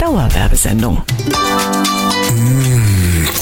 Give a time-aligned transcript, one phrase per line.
[0.00, 1.02] Dauerwerbesendung.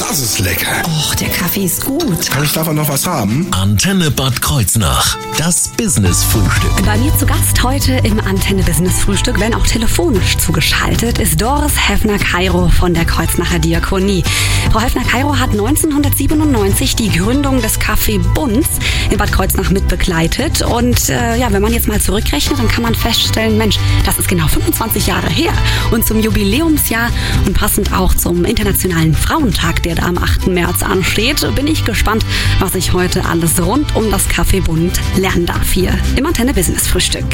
[0.09, 0.83] Das ist lecker.
[0.87, 2.31] Och, der Kaffee ist gut.
[2.31, 3.47] Kann ich davon noch was haben?
[3.51, 5.19] Antenne Bad Kreuznach.
[5.37, 6.87] Das Business-Frühstück.
[6.87, 11.75] Bei mir zu Gast heute im Antenne Business Frühstück, wenn auch telefonisch zugeschaltet, ist Doris
[11.77, 14.25] Heffner-Kairo von der Kreuznacher Diakonie.
[14.73, 18.67] Frau Heffner-Kairo hat 1997 die Gründung des Café Bunz
[19.11, 20.63] in Bad Kreuznach mitbegleitet.
[20.63, 24.29] Und äh, ja, wenn man jetzt mal zurückrechnet, dann kann man feststellen, Mensch, das ist
[24.29, 25.53] genau 25 Jahre her.
[25.91, 27.11] Und zum Jubiläumsjahr
[27.45, 30.47] und passend auch zum Internationalen Frauentag, der da am 8.
[30.49, 32.25] März ansteht, bin ich gespannt,
[32.59, 36.87] was ich heute alles rund um das Café Bund lernen darf hier im Antenne Business
[36.87, 37.27] Frühstück.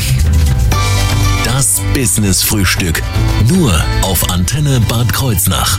[1.44, 3.02] Das Business-Frühstück.
[3.48, 3.72] Nur
[4.02, 5.78] auf Antenne Bad Kreuznach.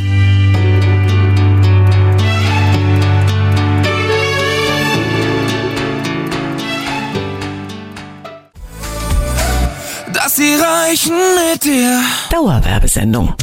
[10.14, 11.14] dass sie reichen
[11.52, 12.02] mit dir.
[12.32, 13.36] Dauerwerbesendung.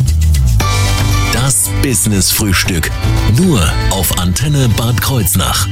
[1.44, 2.88] Das Business-Frühstück.
[3.36, 3.58] Nur
[3.90, 5.66] auf Antenne Bad Kreuznach.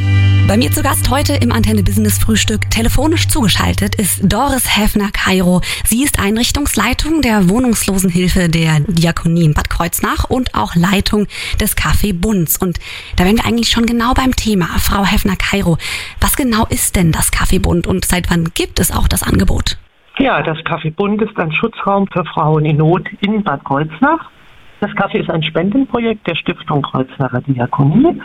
[0.49, 5.61] Bei mir zu Gast heute im Antenne Business Frühstück telefonisch zugeschaltet ist Doris Heffner-Kairo.
[5.85, 11.29] Sie ist Einrichtungsleitung der Wohnungslosenhilfe der Diakonie in Bad Kreuznach und auch Leitung
[11.61, 12.57] des Café Bunz.
[12.57, 12.81] Und
[13.15, 14.67] da wären wir eigentlich schon genau beim Thema.
[14.81, 15.79] Frau Heffner-Kairo,
[16.21, 19.79] was genau ist denn das Café Bund und seit wann gibt es auch das Angebot?
[20.19, 24.31] Ja, das Café Bund ist ein Schutzraum für Frauen in Not in Bad Kreuznach.
[24.81, 28.19] Das Café ist ein Spendenprojekt der Stiftung Kreuznacher Diakonie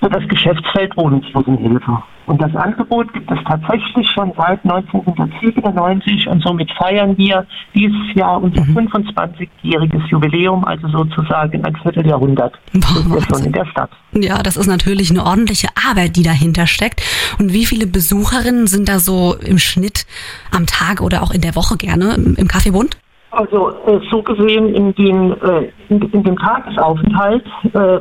[0.00, 2.02] für das Geschäftsfeld Wohnungslosenhilfe.
[2.26, 8.42] Und das Angebot gibt es tatsächlich schon seit 1997 und somit feiern wir dieses Jahr
[8.42, 13.90] unser 25-jähriges Jubiläum, also sozusagen ein Vierteljahrhundert wir schon in der Stadt.
[14.12, 17.02] Ja, das ist natürlich eine ordentliche Arbeit, die dahinter steckt.
[17.38, 20.06] Und wie viele Besucherinnen sind da so im Schnitt
[20.50, 22.96] am Tag oder auch in der Woche gerne im Café Bund?
[23.32, 28.00] Also äh, so gesehen in dem, äh, in, in dem Tagesaufenthalt äh,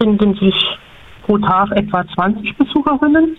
[0.00, 0.54] finden sich
[1.24, 3.36] pro Tag etwa 20 Besucherinnen.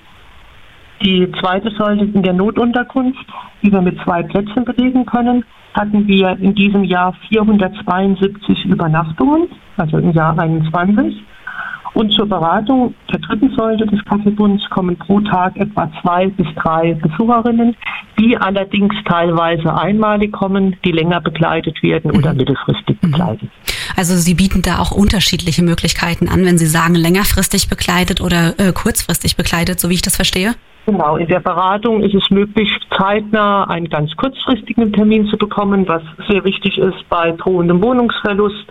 [1.02, 3.25] Die zweite Säule in der Notunterkunft,
[3.62, 5.44] die wir mit zwei Plätzen belegen können,
[5.74, 11.24] hatten wir in diesem Jahr 472 Übernachtungen, also im Jahr 21.
[11.94, 16.94] Und zur Beratung der dritten Säule des Kaffeebunds kommen pro Tag etwa zwei bis drei
[16.94, 17.75] Besucherinnen,
[18.20, 23.50] die allerdings teilweise einmalig kommen, die länger begleitet werden oder mittelfristig begleitet.
[23.96, 28.72] Also Sie bieten da auch unterschiedliche Möglichkeiten an, wenn Sie sagen längerfristig begleitet oder äh,
[28.74, 30.56] kurzfristig begleitet, so wie ich das verstehe?
[30.88, 36.02] Genau, in der Beratung ist es möglich, zeitnah einen ganz kurzfristigen Termin zu bekommen, was
[36.30, 38.66] sehr wichtig ist bei drohendem Wohnungsverlust.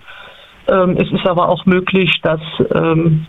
[0.69, 2.41] Ähm, es ist aber auch möglich, dass
[2.75, 3.27] ähm,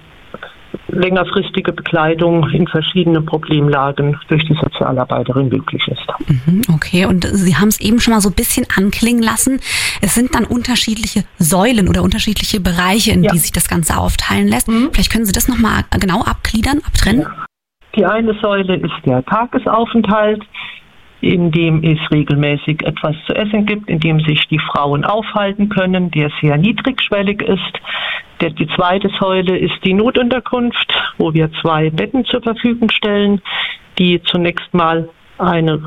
[0.90, 6.08] längerfristige Begleitung in verschiedenen Problemlagen durch die Sozialarbeiterin möglich ist.
[6.30, 9.60] Mhm, Okay, und Sie haben es eben schon mal so ein bisschen anklingen lassen.
[10.02, 13.32] Es sind dann unterschiedliche Säulen oder unterschiedliche Bereiche, in Ja.
[13.32, 14.68] die sich das Ganze aufteilen lässt.
[14.92, 17.26] Vielleicht können Sie das nochmal genau abgliedern, abtrennen?
[17.96, 20.44] Die eine Säule ist der Tagesaufenthalt,
[21.22, 26.12] in dem es regelmäßig etwas zu essen gibt, in dem sich die Frauen aufhalten können,
[26.12, 27.80] der sehr niedrigschwellig ist.
[28.42, 33.42] Die zweite Säule ist die Notunterkunft, wo wir zwei Betten zur Verfügung stellen,
[33.98, 35.10] die zunächst mal
[35.40, 35.82] eine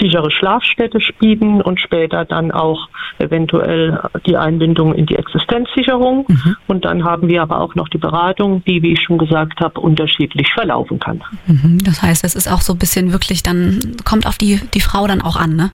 [0.00, 6.26] sichere Schlafstätte bieten und später dann auch eventuell die Einbindung in die Existenzsicherung.
[6.66, 9.80] Und dann haben wir aber auch noch die Beratung, die, wie ich schon gesagt habe,
[9.80, 11.22] unterschiedlich verlaufen kann.
[11.46, 14.80] Mhm, Das heißt, es ist auch so ein bisschen wirklich dann, kommt auf die, die
[14.80, 15.70] Frau dann auch an, ne?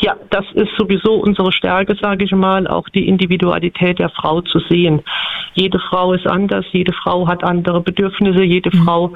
[0.00, 4.58] Ja, das ist sowieso unsere Stärke, sage ich mal, auch die Individualität der Frau zu
[4.68, 5.02] sehen.
[5.54, 9.14] Jede Frau ist anders, jede Frau hat andere Bedürfnisse, jede Frau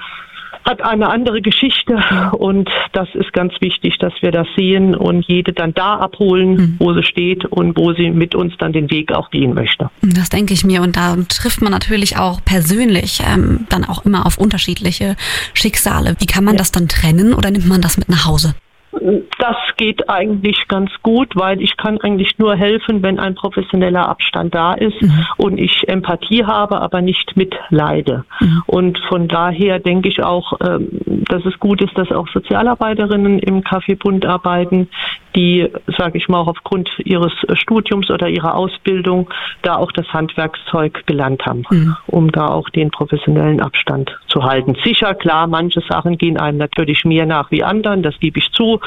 [0.64, 1.98] hat eine andere Geschichte
[2.32, 6.92] und das ist ganz wichtig, dass wir das sehen und jede dann da abholen, wo
[6.94, 9.90] sie steht und wo sie mit uns dann den Weg auch gehen möchte.
[10.02, 10.82] Das denke ich mir.
[10.82, 15.16] Und da trifft man natürlich auch persönlich ähm, dann auch immer auf unterschiedliche
[15.54, 16.16] Schicksale.
[16.18, 18.54] Wie kann man das dann trennen oder nimmt man das mit nach Hause?
[18.92, 24.54] Das geht eigentlich ganz gut, weil ich kann eigentlich nur helfen, wenn ein professioneller Abstand
[24.54, 24.96] da ist
[25.36, 28.24] und ich Empathie habe, aber nicht mitleide.
[28.66, 33.62] Und von daher denke ich auch, ähm, dass es gut ist, dass auch Sozialarbeiterinnen im
[33.62, 34.88] Café Bund arbeiten,
[35.36, 39.28] die, sage ich mal, auch aufgrund ihres Studiums oder ihrer Ausbildung
[39.62, 41.64] da auch das Handwerkszeug gelernt haben,
[42.06, 44.76] um da auch den professionellen Abstand zu halten.
[44.84, 48.80] Sicher, klar, manche Sachen gehen einem natürlich mehr nach wie anderen, das gebe ich zu.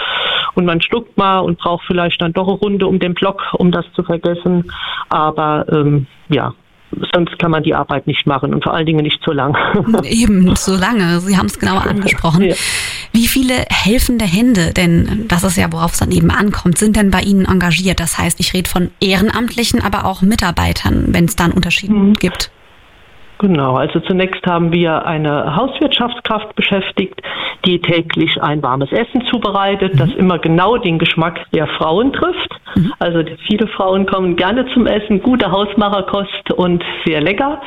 [0.55, 3.71] Und man schluckt mal und braucht vielleicht dann doch eine Runde um den Block, um
[3.71, 4.71] das zu vergessen.
[5.09, 6.53] Aber ähm, ja,
[7.13, 9.55] sonst kann man die Arbeit nicht machen und vor allen Dingen nicht so lang.
[10.03, 11.19] Eben, so lange.
[11.19, 12.43] Sie haben es genau angesprochen.
[12.43, 12.55] Ja.
[13.13, 17.11] Wie viele helfende Hände, denn das ist ja, worauf es dann eben ankommt, sind denn
[17.11, 17.99] bei Ihnen engagiert?
[17.99, 22.13] Das heißt, ich rede von Ehrenamtlichen, aber auch Mitarbeitern, wenn es da einen Unterschied mhm.
[22.13, 22.49] gibt.
[23.43, 27.21] Genau, also zunächst haben wir eine Hauswirtschaftskraft beschäftigt,
[27.65, 29.97] die täglich ein warmes Essen zubereitet, mhm.
[29.97, 32.55] das immer genau den Geschmack der Frauen trifft.
[32.75, 32.93] Mhm.
[32.99, 37.61] Also viele Frauen kommen gerne zum Essen, gute Hausmacherkost und sehr lecker.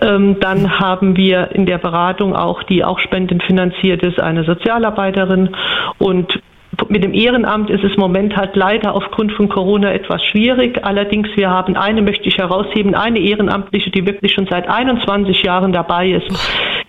[0.00, 5.56] Ähm, dann haben wir in der Beratung auch, die auch spendenfinanziert ist, eine Sozialarbeiterin
[5.98, 6.40] und
[6.88, 10.84] mit dem Ehrenamt ist es im Moment halt leider aufgrund von Corona etwas schwierig.
[10.84, 15.72] Allerdings, wir haben eine, möchte ich herausheben, eine Ehrenamtliche, die wirklich schon seit 21 Jahren
[15.72, 16.28] dabei ist,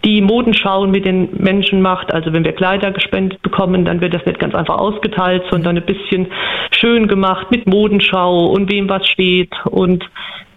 [0.04, 2.14] die Modenschauen mit den Menschen macht.
[2.14, 5.86] Also wenn wir Kleider gespendet bekommen, dann wird das nicht ganz einfach ausgeteilt, sondern ein
[5.86, 6.28] bisschen
[6.72, 10.04] schön gemacht mit Modenschau und wem was steht und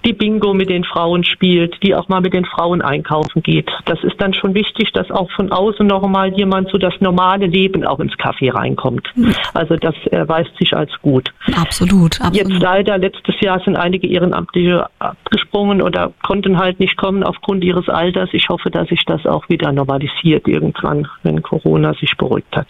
[0.05, 3.71] die Bingo mit den Frauen spielt, die auch mal mit den Frauen einkaufen geht.
[3.87, 7.47] Das ist dann schon wichtig, dass auch von außen noch mal jemand so das normale
[7.47, 9.09] Leben auch ins Café reinkommt.
[9.55, 11.31] Also das erweist sich als gut.
[11.57, 12.37] Absolut, absolut.
[12.37, 17.89] Jetzt leider, letztes Jahr sind einige Ehrenamtliche abgesprungen oder konnten halt nicht kommen aufgrund ihres
[17.89, 18.29] Alters.
[18.33, 22.69] Ich hoffe, dass sich das auch wieder normalisiert irgendwann, wenn Corona sich beruhigt hat.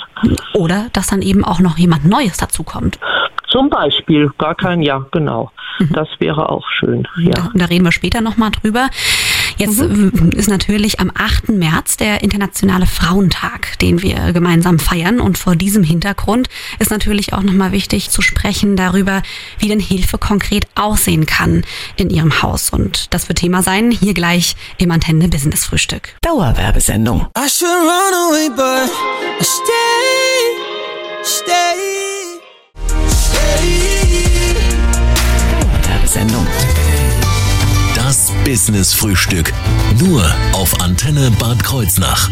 [0.54, 2.98] Oder dass dann eben auch noch jemand Neues dazu kommt.
[3.54, 5.52] Zum Beispiel, gar kein Ja, genau.
[5.78, 5.90] Mhm.
[5.92, 7.06] Das wäre auch schön.
[7.16, 7.30] Ja.
[7.30, 8.88] Da, da reden wir später nochmal drüber.
[9.56, 10.30] Jetzt mhm.
[10.34, 11.50] ist natürlich am 8.
[11.50, 15.20] März der Internationale Frauentag, den wir gemeinsam feiern.
[15.20, 16.48] Und vor diesem Hintergrund
[16.80, 19.22] ist natürlich auch nochmal wichtig zu sprechen darüber,
[19.60, 21.62] wie denn Hilfe konkret aussehen kann
[21.94, 22.70] in Ihrem Haus.
[22.70, 26.16] Und das wird Thema sein, hier gleich im Antenne Business Frühstück.
[26.22, 27.28] Dauerwerbesendung.
[27.38, 28.90] I should run away, but
[29.40, 30.02] I stay,
[31.22, 32.03] stay.
[36.14, 36.73] Sendung.
[38.44, 39.52] Business Frühstück.
[39.98, 42.30] Nur auf Antenne Bad Kreuznach.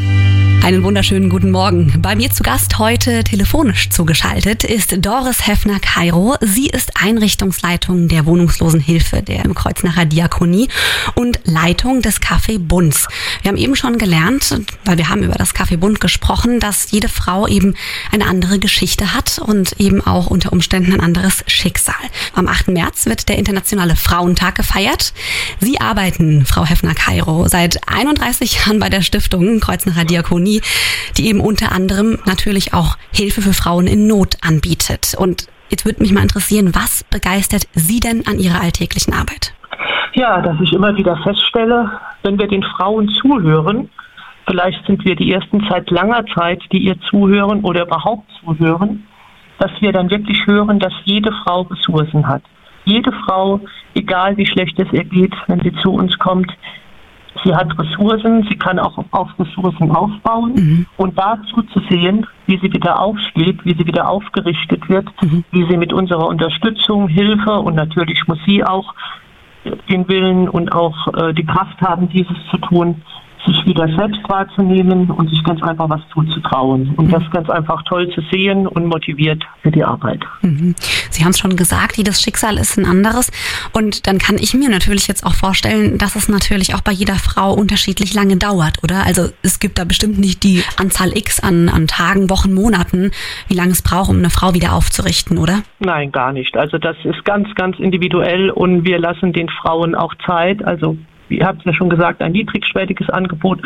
[0.64, 1.92] Einen wunderschönen guten Morgen.
[2.00, 6.36] Bei mir zu Gast heute telefonisch zugeschaltet ist Doris Heffner-Kairo.
[6.40, 10.68] Sie ist Einrichtungsleitung der Wohnungslosenhilfe der Kreuznacher Diakonie
[11.16, 13.08] und Leitung des Café Bunds.
[13.42, 17.08] Wir haben eben schon gelernt, weil wir haben über das Café Bund gesprochen, dass jede
[17.08, 17.74] Frau eben
[18.12, 21.96] eine andere Geschichte hat und eben auch unter Umständen ein anderes Schicksal.
[22.34, 22.68] Am 8.
[22.68, 25.12] März wird der Internationale Frauentag gefeiert.
[25.58, 30.62] Sie arbeiten, Frau Heffner-Kairo, seit 31 Jahren bei der Stiftung Kreuznacher Diakonie
[31.18, 35.14] die eben unter anderem natürlich auch Hilfe für Frauen in Not anbietet.
[35.18, 39.52] Und jetzt würde mich mal interessieren, was begeistert Sie denn an Ihrer alltäglichen Arbeit?
[40.14, 41.90] Ja, dass ich immer wieder feststelle,
[42.22, 43.90] wenn wir den Frauen zuhören,
[44.46, 49.06] vielleicht sind wir die ersten seit langer Zeit, die ihr zuhören oder überhaupt zuhören,
[49.58, 52.42] dass wir dann wirklich hören, dass jede Frau Ressourcen hat.
[52.84, 53.60] Jede Frau,
[53.94, 56.52] egal wie schlecht es ihr geht, wenn sie zu uns kommt,
[57.44, 60.86] Sie hat Ressourcen, sie kann auch auf Ressourcen aufbauen mhm.
[60.96, 65.42] und dazu zu sehen, wie sie wieder aufsteht, wie sie wieder aufgerichtet wird, mhm.
[65.50, 68.94] wie sie mit unserer Unterstützung, Hilfe und natürlich muss sie auch
[69.88, 73.02] den Willen und auch äh, die Kraft haben, dieses zu tun,
[73.46, 76.94] sich wieder selbst wahrzunehmen und sich ganz einfach was zuzutrauen.
[76.96, 80.22] Und das ganz einfach toll zu sehen und motiviert für die Arbeit.
[80.42, 80.74] Mhm.
[81.10, 83.30] Sie haben es schon gesagt, jedes Schicksal ist ein anderes.
[83.72, 87.16] Und dann kann ich mir natürlich jetzt auch vorstellen, dass es natürlich auch bei jeder
[87.16, 89.04] Frau unterschiedlich lange dauert, oder?
[89.04, 93.10] Also es gibt da bestimmt nicht die Anzahl X an, an Tagen, Wochen, Monaten,
[93.48, 95.62] wie lange es braucht, um eine Frau wieder aufzurichten, oder?
[95.80, 96.56] Nein, gar nicht.
[96.56, 100.64] Also das ist ganz, ganz individuell und wir lassen den Frauen auch Zeit.
[100.64, 100.96] Also
[101.32, 103.60] ihr habt es ja schon gesagt, ein niedrigschwelliges Angebot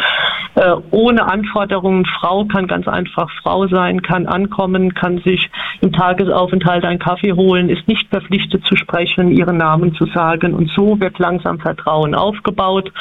[0.55, 2.07] äh, ohne Anforderungen.
[2.19, 5.51] Frau kann ganz einfach Frau sein, kann ankommen, kann sich
[5.81, 10.55] im Tagesaufenthalt einen Kaffee holen, ist nicht verpflichtet zu sprechen, ihren Namen zu sagen.
[10.55, 12.93] Und so wird langsam Vertrauen aufgebaut.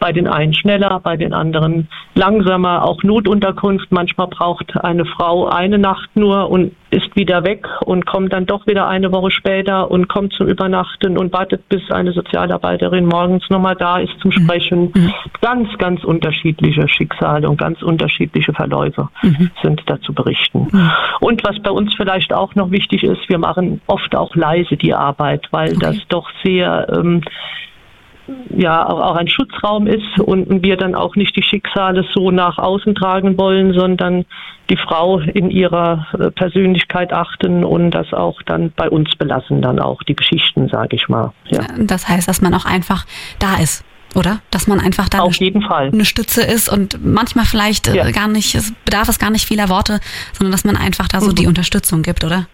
[0.00, 2.84] Bei den einen schneller, bei den anderen langsamer.
[2.84, 3.90] Auch Notunterkunft.
[3.90, 8.66] Manchmal braucht eine Frau eine Nacht nur und ist wieder weg und kommt dann doch
[8.66, 13.76] wieder eine Woche später und kommt zum Übernachten und wartet, bis eine Sozialarbeiterin morgens nochmal
[13.76, 14.44] da ist zum mhm.
[14.44, 14.92] Sprechen.
[14.94, 15.14] Mhm.
[15.40, 19.50] Ganz, ganz unterschiedliche Schicksale und ganz unterschiedliche Verläufe mhm.
[19.62, 20.68] sind da zu berichten.
[20.70, 20.90] Mhm.
[21.20, 24.94] Und was bei uns vielleicht auch noch wichtig ist, wir machen oft auch leise die
[24.94, 25.78] Arbeit, weil okay.
[25.80, 27.22] das doch sehr ähm,
[28.50, 32.94] ja auch ein Schutzraum ist und wir dann auch nicht die Schicksale so nach außen
[32.94, 34.24] tragen wollen, sondern
[34.70, 39.78] die Frau in ihrer äh, Persönlichkeit achten und das auch dann bei uns belassen, dann
[39.78, 41.32] auch die Geschichten, sage ich mal.
[41.48, 41.60] Ja.
[41.78, 43.06] Das heißt, dass man auch einfach
[43.38, 43.84] da ist.
[44.14, 44.40] Oder?
[44.50, 45.90] Dass man einfach da Auf jeden Fall.
[45.92, 48.10] eine Stütze ist und manchmal vielleicht äh, ja.
[48.10, 50.00] gar nicht, es bedarf es gar nicht vieler Worte,
[50.32, 51.34] sondern dass man einfach da so mhm.
[51.34, 52.46] die Unterstützung gibt, oder?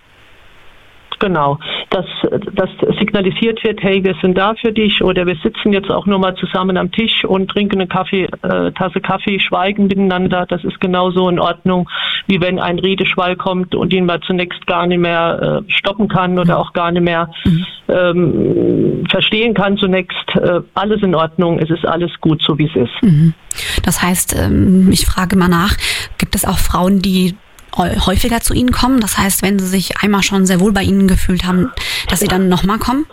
[1.25, 1.59] Genau.
[1.89, 2.05] dass,
[2.53, 6.19] dass signalisiert wird, hey, wir sind da für dich oder wir sitzen jetzt auch nur
[6.19, 10.45] mal zusammen am Tisch und trinken eine Kaffee, äh, Tasse Kaffee, schweigen miteinander.
[10.47, 11.89] Das ist genauso in Ordnung,
[12.27, 16.39] wie wenn ein Redeschwall kommt und ihn mal zunächst gar nicht mehr äh, stoppen kann
[16.39, 17.67] oder auch gar nicht mehr mhm.
[17.89, 20.29] ähm, verstehen kann zunächst.
[20.35, 23.03] Äh, alles in Ordnung, es ist alles gut, so wie es ist.
[23.03, 23.35] Mhm.
[23.83, 25.75] Das heißt, ähm, ich frage mal nach,
[26.19, 27.35] gibt es auch Frauen, die
[27.77, 29.01] häufiger zu Ihnen kommen?
[29.01, 31.73] Das heißt, wenn Sie sich einmal schon sehr wohl bei Ihnen gefühlt haben,
[32.09, 33.07] dass Sie dann nochmal kommen?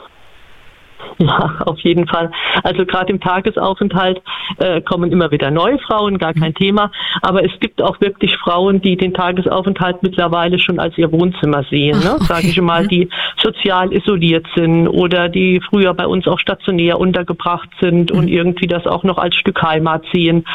[1.22, 2.32] Ja, auf jeden Fall.
[2.64, 4.22] Also gerade im Tagesaufenthalt
[4.58, 6.92] äh, kommen immer wieder neue Frauen, gar kein Thema.
[7.22, 12.00] Aber es gibt auch wirklich Frauen, die den Tagesaufenthalt mittlerweile schon als ihr Wohnzimmer sehen,
[12.00, 12.14] ne?
[12.16, 12.26] okay.
[12.26, 13.10] sage ich mal, die
[13.42, 18.20] sozial isoliert sind oder die früher bei uns auch stationär untergebracht sind mhm.
[18.20, 20.46] und irgendwie das auch noch als Stück Heimat sehen.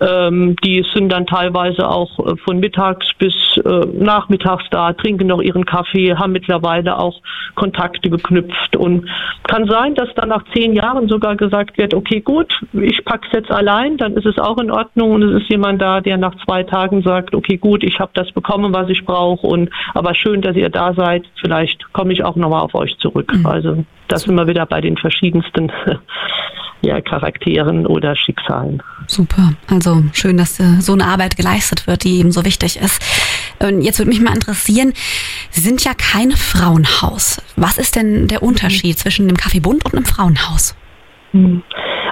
[0.00, 5.40] Ähm, die sind dann teilweise auch äh, von mittags bis äh, nachmittags da, trinken noch
[5.40, 7.20] ihren Kaffee, haben mittlerweile auch
[7.54, 9.08] Kontakte geknüpft und
[9.44, 13.50] kann sein, dass dann nach zehn Jahren sogar gesagt wird, okay, gut, ich pack's jetzt
[13.50, 16.62] allein, dann ist es auch in Ordnung und es ist jemand da, der nach zwei
[16.62, 20.56] Tagen sagt, okay, gut, ich habe das bekommen, was ich brauche und aber schön, dass
[20.56, 21.24] ihr da seid.
[21.40, 23.32] Vielleicht komme ich auch nochmal auf euch zurück.
[23.34, 23.46] Mhm.
[23.46, 25.72] Also das wir wieder bei den verschiedensten
[26.82, 28.82] ja, Charakteren oder Schicksalen.
[29.06, 29.52] Super.
[29.70, 33.02] Also schön, dass äh, so eine Arbeit geleistet wird, die eben so wichtig ist.
[33.80, 34.92] Jetzt würde mich mal interessieren,
[35.50, 37.40] Sie sind ja kein Frauenhaus.
[37.56, 40.76] Was ist denn der Unterschied zwischen dem Kaffeebund und einem Frauenhaus?
[41.32, 41.62] Mhm.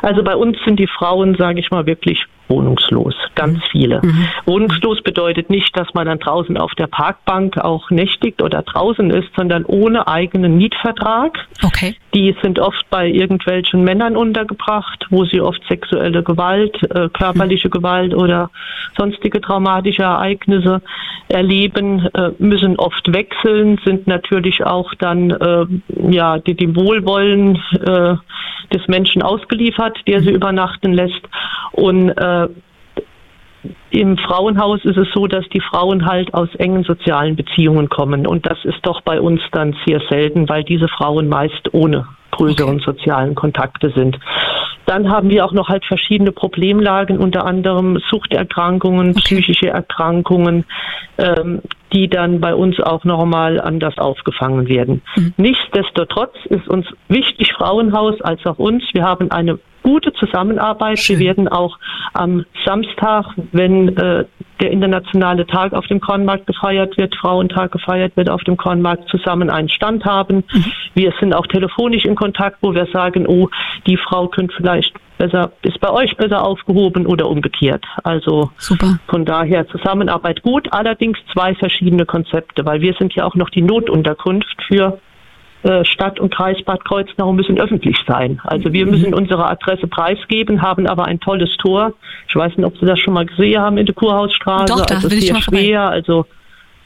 [0.02, 3.62] Also bei uns sind die Frauen, sage ich mal, wirklich wohnungslos, ganz mhm.
[3.70, 4.00] viele.
[4.02, 4.28] Mhm.
[4.44, 9.28] Wohnungslos bedeutet nicht, dass man dann draußen auf der Parkbank auch nächtigt oder draußen ist,
[9.36, 11.38] sondern ohne eigenen Mietvertrag.
[11.64, 11.94] Okay.
[12.14, 17.72] Die sind oft bei irgendwelchen Männern untergebracht, wo sie oft sexuelle Gewalt, äh, körperliche mhm.
[17.72, 18.50] Gewalt oder
[18.98, 20.82] sonstige traumatische Ereignisse
[21.28, 25.66] erleben, äh, müssen oft wechseln, sind natürlich auch dann äh,
[26.10, 28.16] ja die dem Wohlwollen äh,
[28.74, 30.36] des Menschen ausgeliefert, der sie mhm.
[30.36, 31.22] übernachten lässt
[31.72, 32.10] und
[32.44, 32.48] äh,
[33.90, 38.26] im Frauenhaus ist es so, dass die Frauen halt aus engen sozialen Beziehungen kommen.
[38.26, 42.76] Und das ist doch bei uns dann sehr selten, weil diese Frauen meist ohne größeren
[42.76, 42.84] okay.
[42.84, 44.18] sozialen Kontakte sind.
[44.86, 49.20] Dann haben wir auch noch halt verschiedene Problemlagen, unter anderem Suchterkrankungen, okay.
[49.20, 50.64] psychische Erkrankungen,
[51.18, 51.60] ähm,
[51.92, 55.02] die dann bei uns auch nochmal anders aufgefangen werden.
[55.16, 55.34] Mhm.
[55.36, 58.82] Nichtsdestotrotz ist uns wichtig, Frauenhaus als auch uns.
[58.92, 60.98] Wir haben eine gute Zusammenarbeit.
[60.98, 61.18] Schön.
[61.18, 61.78] Wir werden auch
[62.12, 64.24] am Samstag, wenn äh,
[64.60, 69.50] der internationale Tag auf dem Kornmarkt gefeiert wird, Frauentag gefeiert wird auf dem Kornmarkt, zusammen
[69.50, 70.44] einen Stand haben.
[70.52, 70.64] Mhm.
[70.94, 73.48] Wir sind auch telefonisch in Kontakt, wo wir sagen, oh,
[73.86, 77.84] die Frau könnte vielleicht besser, ist bei euch besser aufgehoben oder umgekehrt.
[78.04, 78.98] Also Super.
[79.08, 83.62] von daher Zusammenarbeit gut, allerdings zwei verschiedene Konzepte, weil wir sind ja auch noch die
[83.62, 84.98] Notunterkunft für
[85.84, 88.40] Stadt und Kreis Bad Kreuznach müssen öffentlich sein.
[88.44, 91.92] Also wir müssen unsere Adresse preisgeben, haben aber ein tolles Tor.
[92.28, 94.72] Ich weiß nicht, ob Sie das schon mal gesehen haben in der Kurhausstraße.
[94.72, 96.24] Doch, da also will sehr ich schwer, also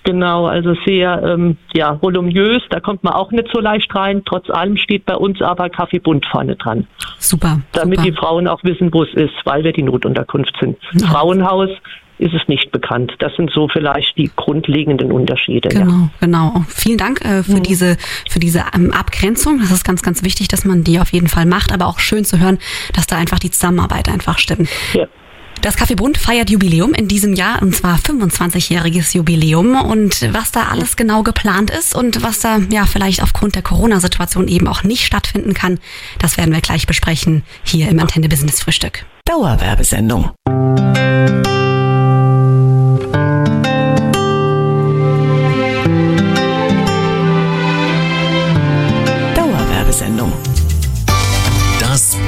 [0.04, 4.22] Genau, also sehr ähm, ja, voluminös, da kommt man auch nicht so leicht rein.
[4.26, 6.86] Trotz allem steht bei uns aber Kaffeebund vorne dran.
[7.18, 7.62] Super.
[7.72, 8.10] Damit super.
[8.10, 10.76] die Frauen auch wissen, wo es ist, weil wir die Notunterkunft sind.
[10.92, 11.06] Ja.
[11.08, 11.70] Frauenhaus
[12.18, 13.14] ist es nicht bekannt.
[13.18, 15.68] Das sind so vielleicht die grundlegenden Unterschiede.
[15.68, 16.10] Genau, ja.
[16.20, 16.64] genau.
[16.68, 17.62] Vielen Dank äh, für mhm.
[17.62, 17.96] diese
[18.28, 19.58] für diese ähm, Abgrenzung.
[19.60, 21.72] Das ist ganz, ganz wichtig, dass man die auf jeden Fall macht.
[21.72, 22.58] Aber auch schön zu hören,
[22.92, 24.68] dass da einfach die Zusammenarbeit einfach stimmt.
[24.92, 25.06] Ja.
[25.64, 30.64] Das Café Bund feiert Jubiläum in diesem Jahr und zwar 25-jähriges Jubiläum und was da
[30.64, 35.06] alles genau geplant ist und was da ja vielleicht aufgrund der Corona-Situation eben auch nicht
[35.06, 35.78] stattfinden kann,
[36.18, 39.06] das werden wir gleich besprechen hier im Antenne Business Frühstück.
[39.24, 40.32] Dauerwerbesendung.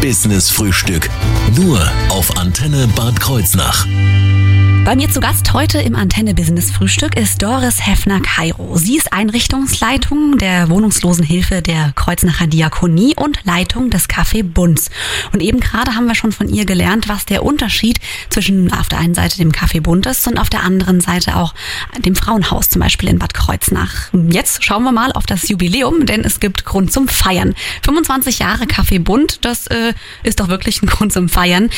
[0.07, 1.11] Business Frühstück.
[1.57, 3.89] Nur auf Antenne Bad Kreuznach.
[4.87, 8.77] Bei mir zu Gast heute im Antenne Business Frühstück ist Doris Heffner Kairo.
[8.77, 14.91] Sie ist Einrichtungsleitung der Wohnungslosenhilfe der Kreuznacher Diakonie und Leitung des Café Bunds.
[15.33, 17.99] Und eben gerade haben wir schon von ihr gelernt, was der Unterschied
[18.31, 21.53] zwischen auf der einen Seite dem Café Bund ist und auf der anderen Seite auch
[21.99, 24.13] dem Frauenhaus, zum Beispiel in Bad Kreuznach.
[24.31, 27.57] Jetzt schauen wir mal auf das Jubiläum, denn es gibt Grund zum Feiern.
[27.83, 31.71] 25 Jahre Café Bund, das äh, ist doch wirklich ein Grund zum Feiern.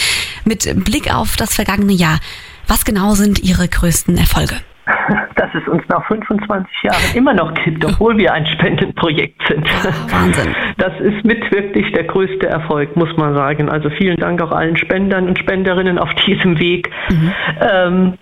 [0.44, 2.20] Mit Blick auf das vergangene Jahr.
[2.68, 4.54] Was genau sind Ihre größten Erfolge?
[5.36, 9.66] Dass es uns nach 25 Jahren immer noch gibt, obwohl wir ein Spendenprojekt sind.
[10.10, 10.54] Wahnsinn.
[10.76, 13.70] Das ist mit wirklich der größte Erfolg, muss man sagen.
[13.70, 16.90] Also vielen Dank auch allen Spendern und Spenderinnen auf diesem Weg.
[17.10, 17.32] Mhm.
[17.60, 18.18] Ähm,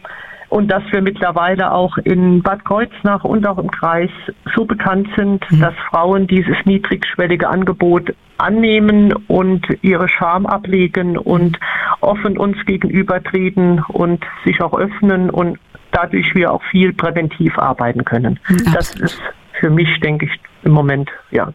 [0.56, 4.08] und dass wir mittlerweile auch in Bad Kreuznach und auch im Kreis
[4.54, 5.60] so bekannt sind, mhm.
[5.60, 11.58] dass Frauen dieses niedrigschwellige Angebot annehmen und ihre Scham ablegen und
[12.00, 15.58] offen uns gegenübertreten und sich auch öffnen und
[15.90, 18.40] dadurch wir auch viel präventiv arbeiten können.
[18.48, 18.72] Mhm.
[18.72, 19.20] Das ist
[19.60, 20.32] für mich, denke ich,
[20.64, 21.52] im Moment ja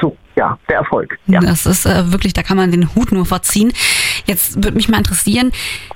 [0.00, 1.18] so ja der Erfolg.
[1.26, 1.40] Ja.
[1.40, 3.72] Das ist äh, wirklich, da kann man den Hut nur vorziehen.
[4.26, 5.52] Jetzt würde mich mal interessieren,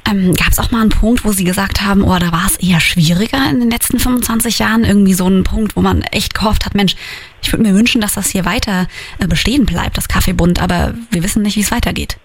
[0.08, 2.56] ähm, gab es auch mal einen Punkt, wo Sie gesagt haben, oh, da war es
[2.56, 4.84] eher schwieriger in den letzten 25 Jahren?
[4.84, 6.96] Irgendwie so einen Punkt, wo man echt gehofft hat, Mensch,
[7.42, 11.22] ich würde mir wünschen, dass das hier weiter äh, bestehen bleibt, das Kaffeebund, aber wir
[11.22, 12.18] wissen nicht, wie es weitergeht.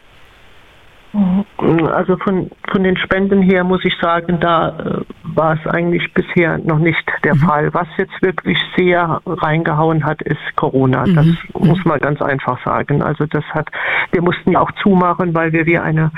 [1.91, 5.01] Also von, von den Spenden her muss ich sagen, da äh,
[5.35, 7.39] war es eigentlich bisher noch nicht der mhm.
[7.39, 7.73] Fall.
[7.73, 11.05] Was jetzt wirklich sehr reingehauen hat, ist Corona.
[11.05, 11.15] Mhm.
[11.15, 11.67] Das mhm.
[11.67, 13.03] muss man ganz einfach sagen.
[13.03, 13.67] Also das hat,
[14.11, 16.11] wir mussten ja auch zumachen, weil wir wie eine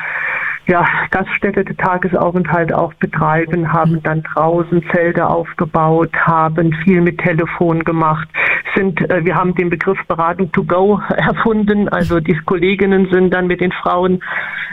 [0.67, 8.27] ja, Gaststätte Tagesaufenthalt auch betreiben, haben dann draußen Zelte aufgebaut, haben viel mit Telefon gemacht,
[8.75, 11.89] sind, äh, wir haben den Begriff Beratung to go erfunden.
[11.89, 14.21] Also die Kolleginnen sind dann mit den Frauen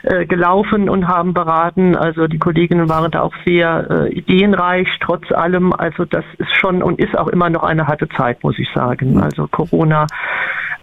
[0.02, 1.94] äh, gelaufen und haben beraten.
[1.96, 5.72] Also die Kolleginnen waren da auch sehr äh, ideenreich, trotz allem.
[5.72, 9.20] Also das ist schon und ist auch immer noch eine harte Zeit, muss ich sagen.
[9.20, 10.06] Also Corona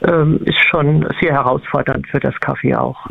[0.02, 3.06] ähm, ist schon sehr herausfordernd für das Café auch.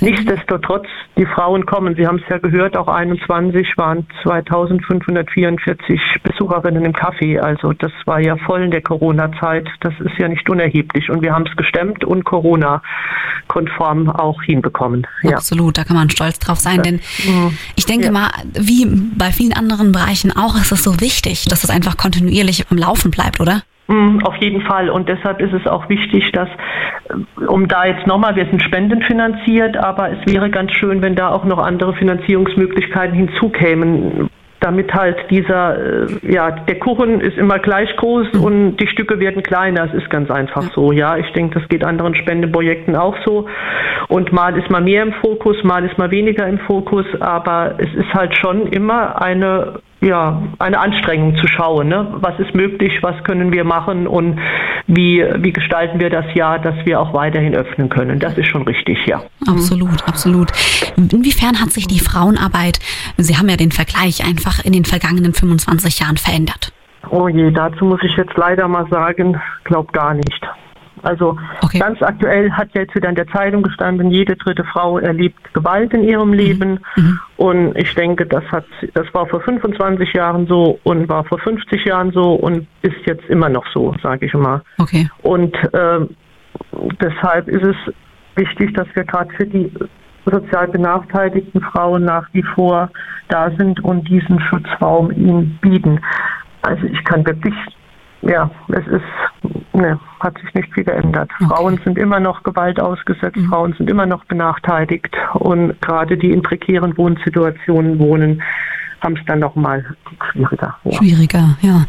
[0.00, 0.86] Nichtsdestotrotz,
[1.16, 7.38] die Frauen kommen, Sie haben es ja gehört, auch 21 waren 2544 Besucherinnen im Café.
[7.38, 9.68] Also das war ja voll in der Corona-Zeit.
[9.80, 11.10] Das ist ja nicht unerheblich.
[11.10, 15.06] Und wir haben es gestemmt und Corona-konform auch hinbekommen.
[15.22, 15.36] Ja.
[15.36, 16.82] Absolut, da kann man stolz drauf sein.
[16.82, 17.56] Denn mhm.
[17.76, 18.12] ich denke ja.
[18.12, 22.66] mal, wie bei vielen anderen Bereichen auch, ist es so wichtig, dass es einfach kontinuierlich
[22.70, 23.62] am Laufen bleibt, oder?
[23.86, 24.88] Mm, auf jeden Fall.
[24.88, 29.76] Und deshalb ist es auch wichtig, dass, äh, um da jetzt nochmal, wir sind spendenfinanziert,
[29.76, 35.76] aber es wäre ganz schön, wenn da auch noch andere Finanzierungsmöglichkeiten hinzukämen, damit halt dieser,
[35.76, 38.42] äh, ja, der Kuchen ist immer gleich groß mhm.
[38.42, 39.84] und die Stücke werden kleiner.
[39.84, 41.18] Es ist ganz einfach so, ja.
[41.18, 43.46] Ich denke, das geht anderen Spendeprojekten auch so.
[44.08, 47.92] Und mal ist man mehr im Fokus, mal ist man weniger im Fokus, aber es
[47.92, 51.88] ist halt schon immer eine ja, eine Anstrengung zu schauen.
[51.88, 52.14] Ne?
[52.20, 54.38] Was ist möglich, was können wir machen und
[54.86, 58.18] wie, wie gestalten wir das Jahr, dass wir auch weiterhin öffnen können.
[58.18, 59.22] Das ist schon richtig, ja.
[59.46, 60.52] Absolut, absolut.
[60.96, 62.78] Inwiefern hat sich die Frauenarbeit,
[63.16, 66.72] Sie haben ja den Vergleich einfach in den vergangenen 25 Jahren verändert?
[67.10, 70.40] Oh je, dazu muss ich jetzt leider mal sagen, glaub gar nicht.
[71.04, 71.78] Also okay.
[71.78, 76.02] ganz aktuell hat jetzt wieder in der Zeitung gestanden, jede dritte Frau erlebt Gewalt in
[76.02, 76.34] ihrem mhm.
[76.34, 76.80] Leben.
[76.96, 77.20] Mhm.
[77.36, 78.64] Und ich denke, das hat,
[78.94, 83.28] das war vor 25 Jahren so und war vor 50 Jahren so und ist jetzt
[83.28, 84.62] immer noch so, sage ich mal.
[84.78, 85.08] Okay.
[85.22, 86.00] Und äh,
[87.00, 87.76] deshalb ist es
[88.36, 89.70] wichtig, dass wir gerade für die
[90.24, 92.90] sozial benachteiligten Frauen nach wie vor
[93.28, 96.00] da sind und diesen Schutzraum ihnen bieten.
[96.62, 97.54] Also ich kann wirklich
[98.26, 101.30] ja, es ist, ne, hat sich nicht viel geändert.
[101.38, 101.48] Okay.
[101.48, 103.48] Frauen sind immer noch Gewalt ausgesetzt, mhm.
[103.48, 108.42] Frauen sind immer noch benachteiligt und gerade die in prekären Wohnsituationen wohnen,
[109.02, 109.84] haben es dann noch mal
[110.32, 110.76] schwieriger.
[110.84, 110.92] Ja.
[110.92, 111.84] Schwieriger, ja.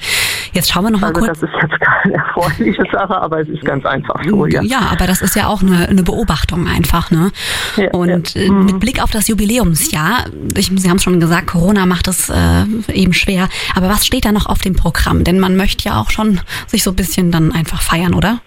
[0.55, 1.39] Jetzt schauen wir noch mal also kurz.
[1.41, 4.45] Das ist jetzt keine erfreuliche Sache, aber es ist ganz einfach so.
[4.45, 7.11] Ja, ja aber das ist ja auch eine, eine Beobachtung einfach.
[7.11, 7.31] Ne?
[7.75, 8.41] Ja, Und ja.
[8.41, 8.65] Äh, mhm.
[8.65, 12.63] mit Blick auf das Jubiläumsjahr, ich, Sie haben es schon gesagt, Corona macht es äh,
[12.93, 13.49] eben schwer.
[13.75, 15.25] Aber was steht da noch auf dem Programm?
[15.25, 18.39] Denn man möchte ja auch schon sich so ein bisschen dann einfach feiern, oder?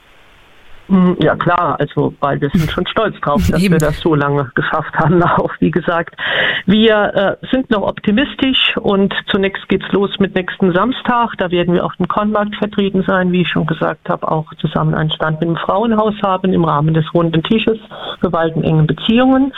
[0.89, 3.75] Hm, ja klar, also weil wir sind schon stolz drauf, dass Eben.
[3.75, 5.23] wir das so lange geschafft haben.
[5.39, 6.17] Auch wie gesagt,
[6.67, 11.35] wir äh, sind noch optimistisch und zunächst geht's los mit nächsten Samstag.
[11.39, 14.95] Da werden wir auf dem Konmarkt vertreten sein, wie ich schon gesagt habe, auch zusammen
[14.95, 17.79] einen Stand mit dem Frauenhaus haben im Rahmen des runden Tisches
[18.21, 19.53] für Walden engen Beziehungen.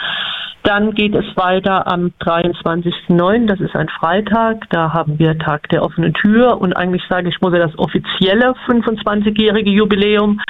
[0.62, 5.82] Dann geht es weiter am 23.09., das ist ein Freitag, da haben wir Tag der
[5.82, 10.40] offenen Tür und eigentlich sage ich, muss ja das offizielle 25-jährige Jubiläum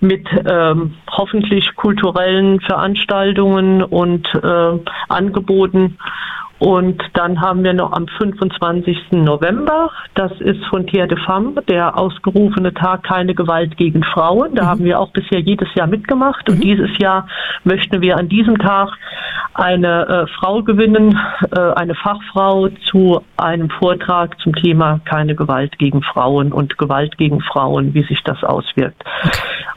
[0.00, 5.98] mit ähm, hoffentlich kulturellen Veranstaltungen und äh, Angeboten
[6.58, 9.12] und dann haben wir noch am 25.
[9.12, 14.56] November, das ist von Tier de Femme, der ausgerufene Tag Keine Gewalt gegen Frauen.
[14.56, 14.66] Da mhm.
[14.66, 16.48] haben wir auch bisher jedes Jahr mitgemacht.
[16.48, 16.62] Und mhm.
[16.62, 17.28] dieses Jahr
[17.62, 18.90] möchten wir an diesem Tag
[19.54, 21.18] eine äh, Frau gewinnen,
[21.54, 27.40] äh, eine Fachfrau zu einem Vortrag zum Thema Keine Gewalt gegen Frauen und Gewalt gegen
[27.40, 29.02] Frauen, wie sich das auswirkt.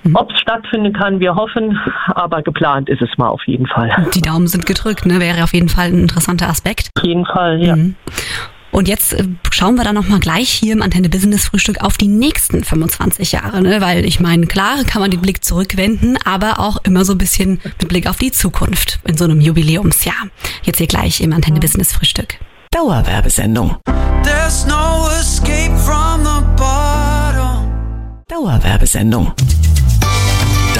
[0.04, 0.16] Mhm.
[0.16, 3.92] Ob es stattfinden kann, wir hoffen, aber geplant ist es mal auf jeden Fall.
[4.16, 5.20] Die Daumen sind gedrückt, ne?
[5.20, 6.62] wäre auf jeden Fall ein interessanter Aspekt.
[6.62, 6.92] Aspekt.
[6.98, 7.76] Auf jeden Fall, ja.
[7.76, 7.96] Mhm.
[8.72, 12.08] Und jetzt äh, schauen wir dann nochmal gleich hier im Antenne Business Frühstück auf die
[12.08, 13.82] nächsten 25 Jahre, ne?
[13.82, 17.60] weil ich meine, klar kann man den Blick zurückwenden, aber auch immer so ein bisschen
[17.64, 20.28] mit Blick auf die Zukunft in so einem Jubiläumsjahr.
[20.64, 22.40] Jetzt hier gleich im Antenne Business Frühstück.
[22.72, 23.76] Dauerwerbesendung.
[24.24, 27.70] There's no escape from the bottom.
[28.30, 29.34] Dauerwerbesendung.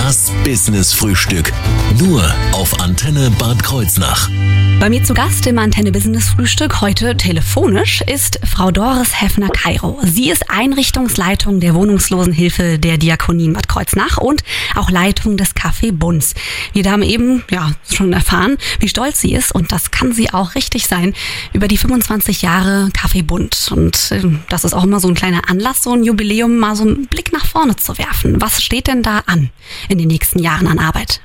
[0.04, 1.54] Das Business Frühstück.
[2.00, 4.32] Nur auf Antenne Bad Kreuznach.
[4.80, 10.00] Bei mir zu Gast im Antenne Business Frühstück heute telefonisch ist Frau Doris Heffner-Kairo.
[10.04, 14.44] Sie ist Einrichtungsleitung der Wohnungslosenhilfe der Diakonie Bad Kreuznach und
[14.76, 16.34] auch Leitung des Café Bunz.
[16.74, 20.56] Wir haben eben ja schon erfahren, wie stolz sie ist und das kann sie auch
[20.56, 21.14] richtig sein
[21.54, 23.70] über die 25 Jahre Café Bund.
[23.72, 26.86] Und äh, das ist auch immer so ein kleiner Anlass, so ein Jubiläum, mal so
[26.86, 28.42] einen Blick nach vorne zu werfen.
[28.42, 29.52] Was steht denn da an
[29.92, 31.22] in den nächsten Jahren an Arbeit?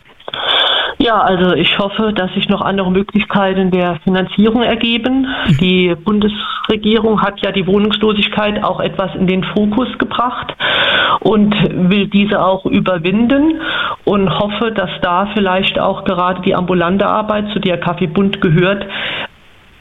[0.98, 5.26] Ja, also ich hoffe, dass sich noch andere Möglichkeiten der Finanzierung ergeben.
[5.60, 10.54] Die Bundesregierung hat ja die Wohnungslosigkeit auch etwas in den Fokus gebracht
[11.20, 11.54] und
[11.90, 13.60] will diese auch überwinden
[14.04, 18.86] und hoffe, dass da vielleicht auch gerade die ambulante Arbeit, zu der Kaffee Bund gehört,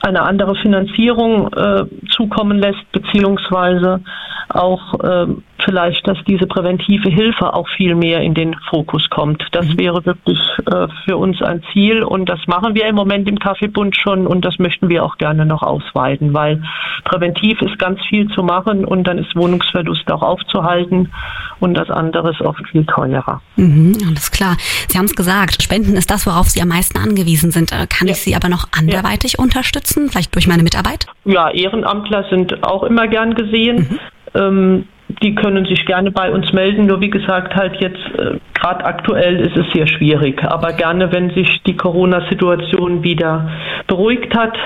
[0.02, 4.02] eine andere Finanzierung äh, zukommen lässt, beziehungsweise
[4.50, 5.28] auch äh,
[5.64, 9.44] vielleicht, dass diese präventive Hilfe auch viel mehr in den Fokus kommt.
[9.52, 9.80] Das mhm.
[9.80, 10.40] wäre wirklich
[10.72, 14.46] äh, für uns ein Ziel und das machen wir im Moment im Kaffeebund schon und
[14.46, 16.64] das möchten wir auch gerne noch ausweiten, weil
[17.04, 21.12] präventiv ist ganz viel zu machen und dann ist Wohnungsverlust auch aufzuhalten
[21.60, 23.42] und das andere ist oft viel teurer.
[23.56, 24.58] Mhm, alles klar.
[24.88, 27.72] Sie haben es gesagt, Spenden ist das, worauf Sie am meisten angewiesen sind.
[27.72, 28.14] Äh, kann ja.
[28.14, 29.44] ich Sie aber noch anderweitig ja.
[29.44, 31.08] unterstützen, vielleicht durch meine Mitarbeit?
[31.24, 33.88] Ja, Ehrenamtler sind auch immer gern gesehen.
[33.90, 34.00] Mhm.
[34.36, 34.86] Ähm,
[35.22, 36.88] die können sich gerne bei uns melden.
[36.88, 40.44] Nur wie gesagt, halt jetzt äh, gerade aktuell ist es sehr schwierig.
[40.44, 43.50] Aber gerne, wenn sich die Corona-Situation wieder
[43.88, 44.58] beruhigt hat,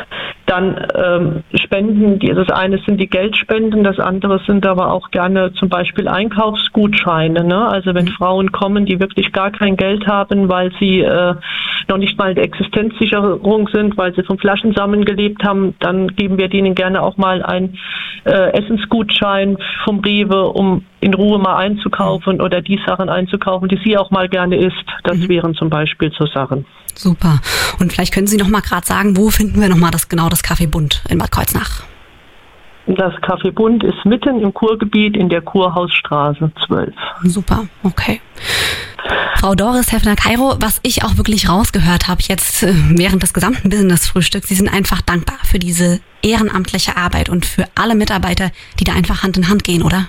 [0.46, 2.20] dann ähm, Spenden.
[2.20, 7.44] Das eine sind die Geldspenden, das andere sind aber auch gerne zum Beispiel Einkaufsgutscheine.
[7.44, 7.68] Ne?
[7.68, 11.36] Also wenn Frauen kommen, die wirklich gar kein Geld haben, weil sie äh,
[11.88, 16.40] noch nicht mal in der Existenzsicherung sind, weil sie vom Flaschensammeln gelebt haben, dann geben
[16.40, 17.78] wir denen gerne auch mal einen
[18.26, 23.96] äh, Essensgutschein vom Rewe, um in Ruhe mal einzukaufen oder die Sachen einzukaufen, die sie
[23.96, 24.86] auch mal gerne isst.
[25.04, 25.30] Das mhm.
[25.30, 26.66] wären zum Beispiel so Sachen.
[26.96, 27.40] Super.
[27.80, 30.28] Und vielleicht können Sie noch mal gerade sagen, wo finden wir noch mal das genau
[30.28, 31.59] das Café Bund in Bad Kreuznach?
[32.88, 36.94] Das Café Bund ist mitten im Kurgebiet in der Kurhausstraße 12.
[37.24, 38.20] Super, okay.
[39.36, 44.50] Frau Doris Heffner-Kairo, was ich auch wirklich rausgehört habe jetzt äh, während des gesamten Business-Frühstücks,
[44.50, 49.24] Sie sind einfach dankbar für diese ehrenamtliche Arbeit und für alle Mitarbeiter, die da einfach
[49.24, 50.08] Hand in Hand gehen, oder?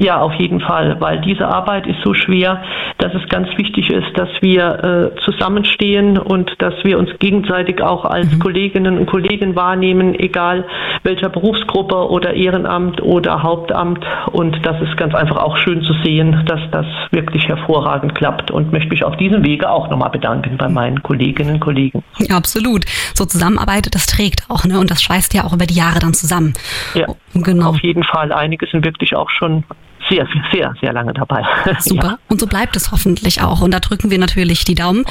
[0.00, 2.62] Ja, auf jeden Fall, weil diese Arbeit ist so schwer,
[2.96, 8.06] dass es ganz wichtig ist, dass wir äh, zusammenstehen und dass wir uns gegenseitig auch
[8.06, 8.38] als mhm.
[8.38, 10.64] Kolleginnen und Kollegen wahrnehmen, egal
[11.02, 14.02] welcher Berufsgruppe oder Ehrenamt oder Hauptamt.
[14.32, 18.72] Und das ist ganz einfach auch schön zu sehen, dass das wirklich hervorragend klappt und
[18.72, 22.02] möchte mich auf diesem Wege auch nochmal bedanken bei meinen Kolleginnen und Kollegen.
[22.20, 22.86] Ja, absolut.
[23.12, 24.80] So Zusammenarbeit, das trägt auch, ne?
[24.80, 26.54] Und das schweißt ja auch über die Jahre dann zusammen.
[26.94, 27.68] Ja, genau.
[27.68, 28.32] Auf jeden Fall.
[28.32, 29.64] Einige sind wirklich auch schon
[30.08, 31.44] sehr, sehr, sehr lange dabei.
[31.80, 32.06] Super.
[32.06, 32.18] Ja.
[32.28, 33.60] Und so bleibt es hoffentlich auch.
[33.60, 35.04] Und da drücken wir natürlich die Daumen.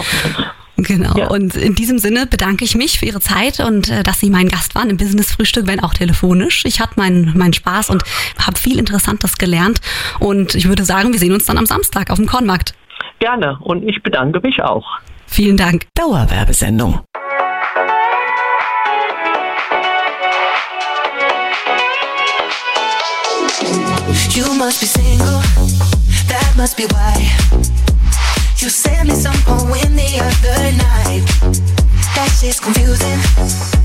[0.77, 1.17] Genau.
[1.17, 1.27] Ja.
[1.27, 4.47] Und in diesem Sinne bedanke ich mich für Ihre Zeit und äh, dass Sie mein
[4.47, 6.63] Gast waren im Business Frühstück, wenn auch telefonisch.
[6.65, 8.03] Ich hatte meinen meinen Spaß und
[8.39, 9.81] habe viel Interessantes gelernt.
[10.19, 12.73] Und ich würde sagen, wir sehen uns dann am Samstag auf dem Kornmarkt.
[13.19, 13.57] Gerne.
[13.61, 14.85] Und ich bedanke mich auch.
[15.27, 15.85] Vielen Dank.
[15.95, 17.01] Dauerwerbesendung.
[24.39, 25.41] You must be single,
[26.29, 27.13] that must be why.
[28.59, 31.25] You sent me some poem the other night.
[32.15, 33.78] That shit's confusing.